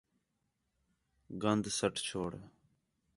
[1.41, 2.31] گند سَٹ چھوڑ